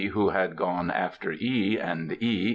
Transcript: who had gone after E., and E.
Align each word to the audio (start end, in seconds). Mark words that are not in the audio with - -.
who 0.07 0.29
had 0.29 0.55
gone 0.55 0.89
after 0.89 1.31
E., 1.31 1.77
and 1.79 2.13
E. 2.23 2.49